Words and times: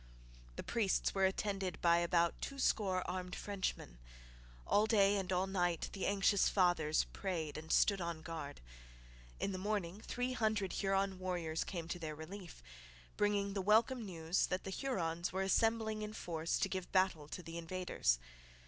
The 0.55 0.63
priests 0.63 1.13
were 1.13 1.27
attended 1.27 1.79
by 1.79 1.97
about 1.99 2.33
twoscore 2.41 3.03
armed 3.05 3.35
Frenchmen. 3.35 3.99
All 4.65 4.87
day 4.87 5.15
and 5.15 5.31
all 5.31 5.45
night 5.45 5.91
the 5.93 6.07
anxious 6.07 6.49
fathers 6.49 7.03
prayed 7.13 7.55
and 7.55 7.71
stood 7.71 8.01
on 8.01 8.23
guard. 8.23 8.61
In 9.39 9.51
the 9.51 9.59
morning 9.59 10.01
three 10.01 10.33
hundred 10.33 10.73
Huron 10.73 11.19
warriors 11.19 11.63
came 11.63 11.87
to 11.89 11.99
their 11.99 12.15
relief, 12.15 12.63
bringing 13.15 13.53
the 13.53 13.61
welcome 13.61 14.03
news 14.03 14.47
that 14.47 14.63
the 14.63 14.71
Hurons 14.71 15.31
were 15.31 15.43
assembling 15.43 16.01
in 16.01 16.13
force 16.13 16.57
to 16.57 16.67
give 16.67 16.91
battle 16.91 17.27
to 17.27 17.43
the 17.43 17.59
invaders. 17.59 18.17